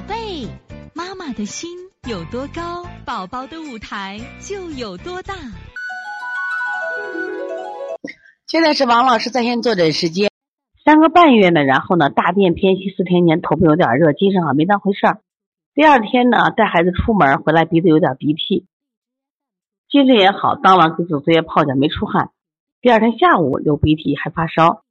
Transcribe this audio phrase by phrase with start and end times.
[0.00, 0.48] 宝贝，
[0.94, 1.68] 妈妈的心
[2.08, 5.34] 有多高，宝宝的舞台就有多大。
[8.46, 10.30] 现在是王老师在线坐诊时间，
[10.86, 15.20] 三个半月呢，然后呢，大便偏稀四天年，头部有点热，精神好没当回事儿。
[15.74, 18.64] 第二天呢，带孩子出门回来，鼻子有点鼻涕，
[19.90, 22.30] 精神也好，当晚给祖祖爷泡脚没出汗。
[22.80, 24.82] 第二天下午流鼻涕还发烧。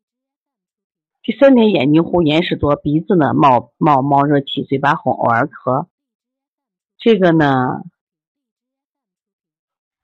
[1.30, 5.86] 第三天眼睛红，眼屎多，鼻子呢冒冒冒热气，嘴巴红，偶尔咳。
[6.98, 7.84] 这个呢，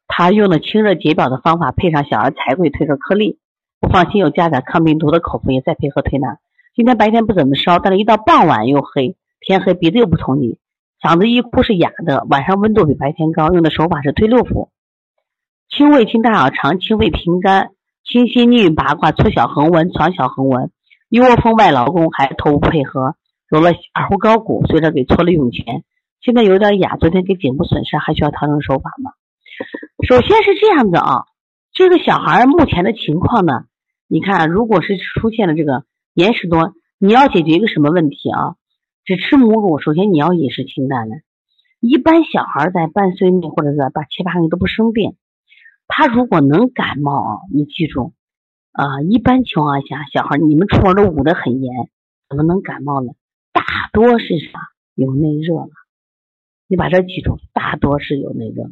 [0.05, 3.39] 他用了清热解表的方法，配上小儿柴桂退热颗粒，
[3.79, 6.37] 不放心又加点抗病毒的口服液，再配合推拿。
[6.75, 10.59] 今天白天不怎么烧，但是一到傍晚又黑，天黑鼻子又不通气，
[11.01, 13.51] 嗓子一哭是哑的，晚上温度比白天高。
[13.51, 14.69] 用的手法是推六腑，
[15.69, 17.71] 清胃、清大小肠、清胃平肝、
[18.03, 20.69] 清心逆运八卦、搓小横纹、传小横纹。
[21.15, 23.15] 一窝蜂外劳宫，还头部配合
[23.47, 25.85] 揉了耳后高骨，随着给搓了涌泉。
[26.19, 29.11] 现在有点哑，昨天给颈部损伤，还需要调整手法吗？
[30.05, 31.23] 首先是这样子啊，
[31.71, 33.63] 这个小孩目前的情况呢，
[34.09, 38.55] 你看，如果是出现了这个眼屎多，你要解决一个什么问题啊？
[39.05, 41.15] 只吃母乳，首先你要饮食清淡的。
[41.79, 45.15] 一般小孩在半岁内或者是八七八个月都不生病，
[45.87, 48.11] 他如果能感冒啊，你记住。
[48.75, 51.89] 啊，一般情况下，小孩你们出门都捂得很严，
[52.27, 53.13] 怎么能感冒呢？
[53.53, 54.59] 大多是啥？
[54.95, 55.69] 有内热了。
[56.67, 58.71] 你把这记住，大多是有内热了。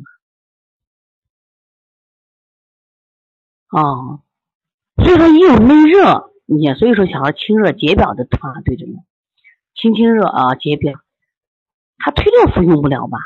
[3.70, 4.22] 哦，
[4.98, 9.00] 所以说一有内热，你所以说小孩清热解表的话，对着呢，
[9.74, 11.00] 清清热啊，解表。
[11.98, 13.20] 他推六腑用不了吧？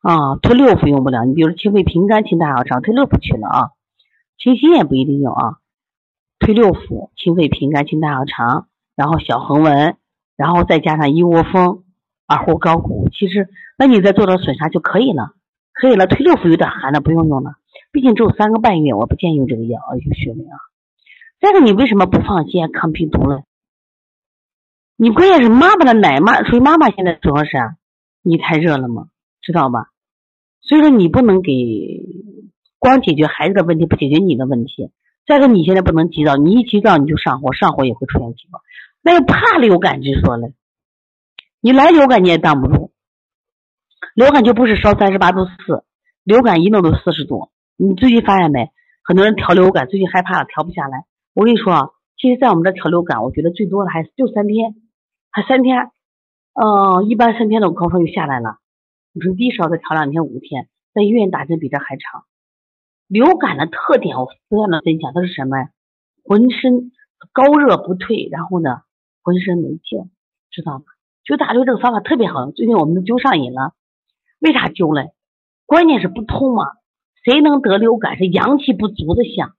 [0.00, 1.24] 啊，推六腑用不了。
[1.24, 3.70] 你比如清肺平肝、清大小肠，推六腑去了啊。
[4.42, 5.58] 清心也不一定有啊，
[6.40, 9.96] 推六腑、清肺平肝、清大肠，然后小横纹，
[10.36, 11.84] 然后再加上一窝蜂、
[12.26, 13.48] 耳后高骨，其实
[13.78, 15.34] 那你再做点损伤就可以了，
[15.72, 16.08] 可以了。
[16.08, 17.52] 推六腑有点寒的不用用了，
[17.92, 20.58] 毕竟只有三个半月，我不建议用这个药啊，有穴位啊。
[21.40, 23.42] 再个，你为什么不放心抗病毒呢？
[24.96, 27.76] 你关键是妈妈的奶妈，所以妈妈现在主要是啊，
[28.22, 29.06] 你太热了嘛，
[29.40, 29.90] 知道吧？
[30.62, 31.52] 所以说你不能给。
[32.82, 34.90] 光解决孩子的问题，不解决你的问题。
[35.24, 38.60] 再说你现在不能急躁，你一急躁你就上火，上火也会出现急躁。
[39.02, 40.48] 那又怕流感之说了，
[41.60, 42.90] 你来流感你也挡不住。
[44.16, 45.84] 流感就不是烧三十八度四，
[46.24, 47.50] 流感一弄都四十度。
[47.76, 48.72] 你最近发现没？
[49.04, 51.04] 很多人调流感，最近害怕了，调不下来。
[51.34, 54.74] 我跟你说啊，其实，在我们这调流感，我觉得最多的还就三天，
[55.30, 55.92] 还三天。
[56.54, 58.56] 嗯，一般三天的高烧就下来了。
[59.12, 62.24] 你说低烧再调两天五天，在医院打针比这还长。
[63.12, 65.68] 流感的特点，我不断的分享，它是什么？
[66.24, 66.92] 浑身
[67.34, 68.80] 高热不退，然后呢，
[69.22, 70.10] 浑身没劲，
[70.50, 70.84] 知道吗？
[71.22, 73.74] 灸大椎这个方法特别好，最近我们都灸上瘾了。
[74.38, 75.10] 为啥灸嘞？
[75.66, 76.64] 关键是不通嘛。
[77.22, 79.52] 谁能得流感是阳气不足的象。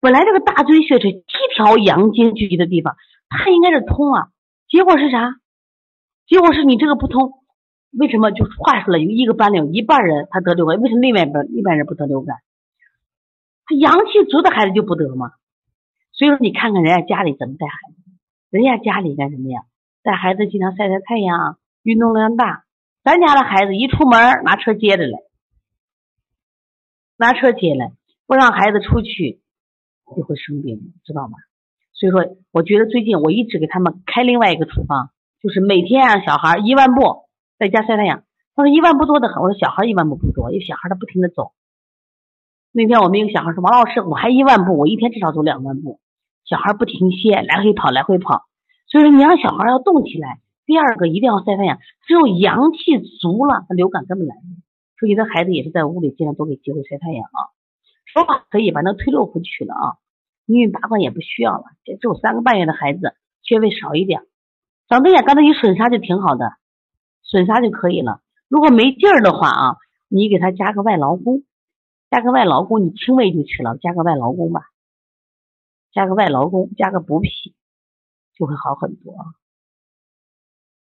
[0.00, 2.96] 本来这个大椎穴是七条阳经聚集的地方，
[3.28, 4.30] 它应该是通啊。
[4.68, 5.36] 结果是啥？
[6.26, 7.34] 结果是你这个不通。
[7.96, 8.32] 为什么？
[8.32, 12.38] 就话说了，有一个班里有一半人他得流感，为什么另外一半一半人不得流感？
[13.68, 15.32] 他阳气足的孩子就不得吗？
[16.12, 18.10] 所以说你看看人家家里怎么带孩子，
[18.50, 19.60] 人家家里干什么呀？
[20.02, 22.64] 带孩子经常晒晒太阳，运动量大。
[23.04, 25.18] 咱家的孩子一出门拿车接着来，
[27.18, 27.92] 拿车接来，
[28.26, 29.42] 不让孩子出去
[30.16, 31.36] 就会生病，知道吗？
[31.92, 35.10] 所以说，我觉得最近我一直给他们开另外一个处方，
[35.42, 38.24] 就是每天让小孩一万步在家晒太阳。
[38.54, 41.52] 他说一万步多的很，我说小孩一万步不多，因为小孩他不停的走。
[42.72, 46.00] 那天我们一个小孩说：“王老师，我还一万步，我一天至少走两万步。”
[46.44, 48.42] 小孩不停歇，来回跑，来回跑。
[48.86, 50.40] 所以说，你让小孩要动起来。
[50.64, 51.78] 第二个，一定要晒太阳。
[52.06, 54.56] 只有阳气足了，他流感根本来不了。
[54.98, 57.40] 所以，的孩子也是在屋里尽量多给机会晒太阳啊。
[58.06, 59.96] 说法可以把那推六腑取了啊，
[60.46, 61.64] 因为拔罐也不需要了。
[61.84, 64.22] 这只有三个半月的孩子，穴位少一点。
[64.88, 66.52] 长对眼，刚才一损伤就挺好的，
[67.22, 68.20] 损伤就可以了。
[68.48, 69.76] 如果没劲儿的话啊，
[70.08, 71.42] 你给他加个外劳宫。
[72.10, 73.76] 加个外劳宫，你清胃就去了。
[73.76, 74.62] 加个外劳宫吧，
[75.92, 77.28] 加个外劳宫，加个补脾，
[78.36, 79.14] 就会好很多。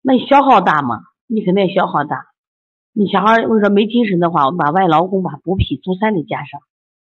[0.01, 1.01] 那你消耗大吗？
[1.27, 2.27] 你肯定消耗大。
[2.91, 6.59] 你小孩我说没精神的话，我们把外劳宫、把补脾、足三里加上，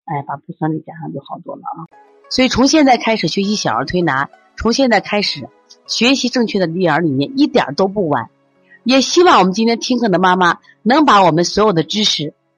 [0.04, 1.86] 哎，把足三里加上就好多了啊。
[2.28, 5.48] 所以从现在开始学习小儿推拿，从现在开始
[5.86, 8.30] 学习正确的育儿理念，一点都不晚。
[8.82, 12.34] 也希望我们今天听课的妈妈能把我们所有的知识。